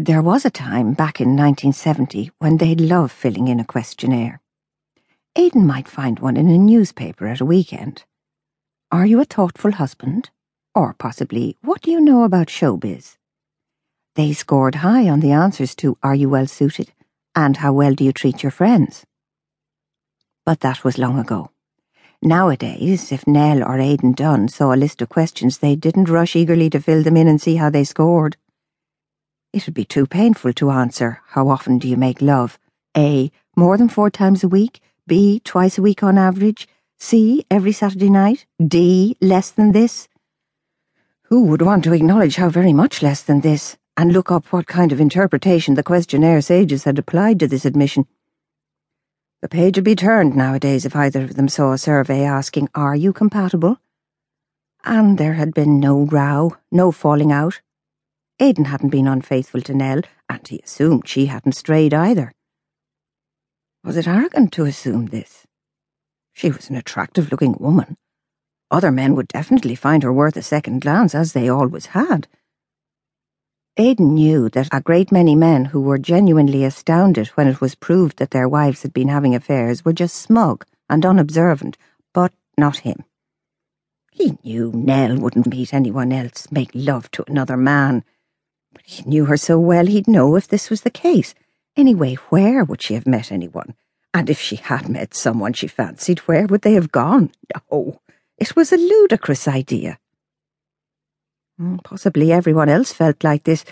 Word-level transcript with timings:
There 0.00 0.22
was 0.22 0.44
a 0.44 0.50
time 0.50 0.92
back 0.92 1.20
in 1.20 1.30
1970 1.30 2.30
when 2.38 2.58
they'd 2.58 2.80
love 2.80 3.10
filling 3.10 3.48
in 3.48 3.58
a 3.58 3.64
questionnaire. 3.64 4.40
Aidan 5.34 5.66
might 5.66 5.88
find 5.88 6.20
one 6.20 6.36
in 6.36 6.48
a 6.48 6.56
newspaper 6.56 7.26
at 7.26 7.40
a 7.40 7.44
weekend. 7.44 8.04
Are 8.92 9.04
you 9.04 9.20
a 9.20 9.24
thoughtful 9.24 9.72
husband? 9.72 10.30
Or 10.72 10.94
possibly, 10.94 11.56
what 11.62 11.82
do 11.82 11.90
you 11.90 12.00
know 12.00 12.22
about 12.22 12.46
showbiz? 12.46 13.16
They 14.14 14.32
scored 14.34 14.76
high 14.76 15.08
on 15.08 15.18
the 15.18 15.32
answers 15.32 15.74
to 15.76 15.98
Are 16.00 16.14
you 16.14 16.28
well 16.28 16.46
suited? 16.46 16.92
and 17.34 17.56
How 17.56 17.72
well 17.72 17.94
do 17.94 18.04
you 18.04 18.12
treat 18.12 18.44
your 18.44 18.52
friends? 18.52 19.04
But 20.46 20.60
that 20.60 20.84
was 20.84 20.96
long 20.98 21.18
ago. 21.18 21.50
Nowadays, 22.22 23.10
if 23.10 23.26
Nell 23.26 23.64
or 23.64 23.80
Aidan 23.80 24.12
Dunne 24.12 24.46
saw 24.46 24.72
a 24.72 24.76
list 24.76 25.02
of 25.02 25.08
questions, 25.08 25.58
they 25.58 25.74
didn't 25.74 26.08
rush 26.08 26.36
eagerly 26.36 26.70
to 26.70 26.80
fill 26.80 27.02
them 27.02 27.16
in 27.16 27.26
and 27.26 27.40
see 27.40 27.56
how 27.56 27.68
they 27.68 27.82
scored. 27.82 28.36
It 29.50 29.64
would 29.64 29.74
be 29.74 29.86
too 29.86 30.06
painful 30.06 30.52
to 30.54 30.70
answer, 30.70 31.22
How 31.28 31.48
often 31.48 31.78
do 31.78 31.88
you 31.88 31.96
make 31.96 32.20
love? 32.20 32.58
A. 32.94 33.32
More 33.56 33.78
than 33.78 33.88
four 33.88 34.10
times 34.10 34.44
a 34.44 34.48
week. 34.48 34.82
B. 35.06 35.40
Twice 35.42 35.78
a 35.78 35.82
week 35.82 36.02
on 36.02 36.18
average. 36.18 36.68
C. 36.98 37.46
Every 37.50 37.72
Saturday 37.72 38.10
night. 38.10 38.44
D. 38.62 39.16
Less 39.22 39.50
than 39.50 39.72
this. 39.72 40.06
Who 41.22 41.44
would 41.44 41.62
want 41.62 41.82
to 41.84 41.94
acknowledge 41.94 42.36
how 42.36 42.50
very 42.50 42.74
much 42.74 43.02
less 43.02 43.22
than 43.22 43.40
this, 43.40 43.78
and 43.96 44.12
look 44.12 44.30
up 44.30 44.52
what 44.52 44.66
kind 44.66 44.92
of 44.92 45.00
interpretation 45.00 45.74
the 45.74 45.82
questionnaire 45.82 46.42
sages 46.42 46.84
had 46.84 46.98
applied 46.98 47.40
to 47.40 47.48
this 47.48 47.64
admission? 47.64 48.06
The 49.40 49.48
page 49.48 49.76
would 49.76 49.84
be 49.84 49.94
turned 49.94 50.36
nowadays 50.36 50.84
if 50.84 50.94
either 50.94 51.24
of 51.24 51.36
them 51.36 51.48
saw 51.48 51.72
a 51.72 51.78
survey 51.78 52.22
asking, 52.22 52.68
Are 52.74 52.96
you 52.96 53.14
compatible? 53.14 53.80
And 54.84 55.16
there 55.16 55.34
had 55.34 55.54
been 55.54 55.80
no 55.80 56.00
row, 56.00 56.56
no 56.70 56.92
falling 56.92 57.32
out, 57.32 57.60
Aidan 58.40 58.66
hadn't 58.66 58.90
been 58.90 59.08
unfaithful 59.08 59.60
to 59.62 59.74
Nell, 59.74 60.02
and 60.28 60.46
he 60.46 60.60
assumed 60.60 61.08
she 61.08 61.26
hadn't 61.26 61.56
strayed 61.56 61.92
either. 61.92 62.32
Was 63.82 63.96
it 63.96 64.06
arrogant 64.06 64.52
to 64.52 64.64
assume 64.64 65.06
this? 65.06 65.44
She 66.34 66.50
was 66.50 66.70
an 66.70 66.76
attractive 66.76 67.32
looking 67.32 67.56
woman. 67.58 67.96
Other 68.70 68.92
men 68.92 69.16
would 69.16 69.26
definitely 69.26 69.74
find 69.74 70.04
her 70.04 70.12
worth 70.12 70.36
a 70.36 70.42
second 70.42 70.82
glance, 70.82 71.16
as 71.16 71.32
they 71.32 71.48
always 71.48 71.86
had. 71.86 72.28
Aidan 73.76 74.14
knew 74.14 74.48
that 74.50 74.68
a 74.70 74.82
great 74.82 75.10
many 75.10 75.34
men 75.34 75.66
who 75.66 75.80
were 75.80 75.98
genuinely 75.98 76.64
astounded 76.64 77.28
when 77.28 77.48
it 77.48 77.60
was 77.60 77.74
proved 77.74 78.18
that 78.18 78.30
their 78.30 78.48
wives 78.48 78.82
had 78.82 78.92
been 78.92 79.08
having 79.08 79.34
affairs 79.34 79.84
were 79.84 79.92
just 79.92 80.14
smug 80.14 80.64
and 80.88 81.04
unobservant, 81.04 81.76
but 82.14 82.32
not 82.56 82.78
him. 82.78 83.04
He 84.12 84.38
knew 84.44 84.70
Nell 84.72 85.16
wouldn't 85.16 85.48
meet 85.48 85.74
anyone 85.74 86.12
else, 86.12 86.52
make 86.52 86.70
love 86.72 87.10
to 87.12 87.24
another 87.26 87.56
man 87.56 88.04
he 88.88 89.02
knew 89.04 89.26
her 89.26 89.36
so 89.36 89.58
well 89.58 89.84
he'd 89.84 90.08
know 90.08 90.34
if 90.34 90.48
this 90.48 90.70
was 90.70 90.80
the 90.80 90.90
case. 90.90 91.34
Anyway, 91.76 92.14
where 92.30 92.64
would 92.64 92.80
she 92.80 92.94
have 92.94 93.06
met 93.06 93.30
anyone? 93.30 93.74
And 94.14 94.30
if 94.30 94.40
she 94.40 94.56
had 94.56 94.88
met 94.88 95.14
someone 95.14 95.52
she 95.52 95.68
fancied, 95.68 96.20
where 96.20 96.46
would 96.46 96.62
they 96.62 96.72
have 96.72 96.90
gone? 96.90 97.30
No, 97.70 98.00
it 98.38 98.56
was 98.56 98.72
a 98.72 98.78
ludicrous 98.78 99.46
idea. 99.46 99.98
Hmm, 101.58 101.76
possibly 101.84 102.32
everyone 102.32 102.70
else 102.70 102.90
felt 102.90 103.22
like 103.22 103.44
this. 103.44 103.62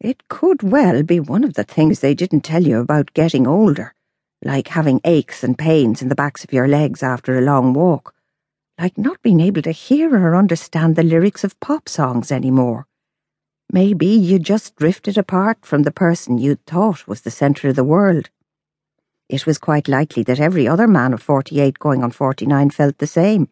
It 0.00 0.28
could 0.28 0.62
well 0.62 1.02
be 1.02 1.18
one 1.18 1.42
of 1.42 1.54
the 1.54 1.64
things 1.64 2.00
they 2.00 2.14
didn't 2.14 2.42
tell 2.42 2.62
you 2.62 2.80
about 2.80 3.14
getting 3.14 3.46
older, 3.46 3.94
like 4.44 4.68
having 4.68 5.00
aches 5.04 5.42
and 5.44 5.56
pains 5.56 6.02
in 6.02 6.10
the 6.10 6.14
backs 6.14 6.44
of 6.44 6.52
your 6.52 6.68
legs 6.68 7.02
after 7.02 7.38
a 7.38 7.40
long 7.40 7.72
walk, 7.72 8.14
like 8.78 8.98
not 8.98 9.22
being 9.22 9.40
able 9.40 9.62
to 9.62 9.72
hear 9.72 10.14
or 10.14 10.36
understand 10.36 10.94
the 10.94 11.02
lyrics 11.02 11.42
of 11.42 11.58
pop 11.58 11.88
songs 11.88 12.30
anymore. 12.30 12.86
Maybe 13.72 14.06
you 14.06 14.38
just 14.38 14.76
drifted 14.76 15.18
apart 15.18 15.58
from 15.66 15.82
the 15.82 15.90
person 15.90 16.38
you'd 16.38 16.64
thought 16.66 17.08
was 17.08 17.22
the 17.22 17.30
centre 17.30 17.68
of 17.68 17.76
the 17.76 17.84
world. 17.84 18.30
It 19.28 19.44
was 19.44 19.58
quite 19.58 19.88
likely 19.88 20.22
that 20.22 20.38
every 20.38 20.68
other 20.68 20.86
man 20.86 21.12
of 21.12 21.22
48 21.22 21.78
going 21.78 22.04
on 22.04 22.12
49 22.12 22.70
felt 22.70 22.98
the 22.98 23.06
same. 23.06 23.48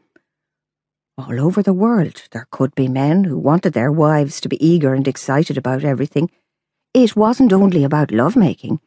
All 1.18 1.40
over 1.40 1.62
the 1.62 1.72
world, 1.72 2.22
there 2.30 2.46
could 2.50 2.74
be 2.74 2.88
men 2.88 3.24
who 3.24 3.38
wanted 3.38 3.72
their 3.72 3.90
wives 3.90 4.40
to 4.40 4.48
be 4.48 4.64
eager 4.64 4.94
and 4.94 5.06
excited 5.06 5.58
about 5.58 5.84
everything. 5.84 6.30
It 6.92 7.16
wasn't 7.16 7.52
only 7.52 7.82
about 7.82 8.12
lovemaking, 8.12 8.80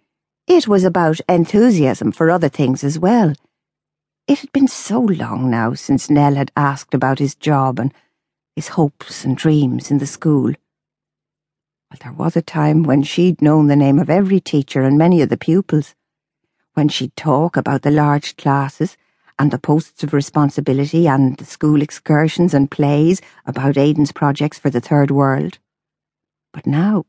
it 0.48 0.66
was 0.66 0.86
about 0.86 1.20
enthusiasm 1.28 2.14
for 2.14 2.32
other 2.32 2.48
things 2.48 2.82
as 2.82 2.98
well. 2.98 3.34
It 4.28 4.40
had 4.40 4.52
been 4.54 4.70
so 4.70 5.02
long 5.02 5.50
now 5.50 5.74
since 5.74 6.10
Nell 6.10 6.36
had 6.36 6.54
asked 6.56 6.94
about 6.94 7.20
his 7.20 7.36
job 7.36 7.80
and 7.80 7.94
his 8.56 8.70
hopes 8.70 9.26
and 9.26 9.36
dreams 9.36 9.92
in 9.92 9.98
the 9.98 10.08
school. 10.08 10.54
Well, 11.90 12.00
there 12.04 12.14
was 12.14 12.36
a 12.36 12.42
time 12.42 12.84
when 12.84 13.04
she'd 13.04 13.42
known 13.42 13.68
the 13.68 13.76
name 13.76 13.98
of 13.98 14.10
every 14.10 14.42
teacher 14.42 14.82
and 14.82 14.98
many 14.98 15.22
of 15.22 15.30
the 15.30 15.38
pupils. 15.38 15.96
When 16.74 16.90
she'd 16.90 17.16
talk 17.16 17.56
about 17.56 17.82
the 17.82 17.92
large 17.92 18.36
classes 18.36 18.98
and 19.40 19.52
the 19.52 19.60
posts 19.60 20.04
of 20.04 20.14
responsibility 20.14 21.08
and 21.08 21.38
the 21.38 21.46
school 21.46 21.82
excursions 21.82 22.54
and 22.54 22.70
plays 22.70 23.22
about 23.46 23.78
Aidan's 23.78 24.12
projects 24.12 24.60
for 24.60 24.70
the 24.70 24.82
Third 24.82 25.12
World. 25.12 25.60
But 26.52 26.68
now, 26.68 27.06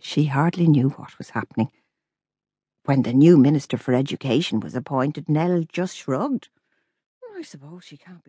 she 0.00 0.26
hardly 0.26 0.66
knew 0.66 0.90
what 0.90 1.18
was 1.18 1.30
happening. 1.30 1.70
When 2.84 3.02
the 3.02 3.12
new 3.12 3.36
Minister 3.36 3.76
for 3.76 3.92
Education 3.92 4.60
was 4.60 4.74
appointed, 4.74 5.28
Nell 5.28 5.64
just 5.70 5.96
shrugged. 5.96 6.48
I 7.36 7.42
suppose 7.42 7.84
she 7.84 7.96
can't 7.98 8.18
be. 8.18 8.26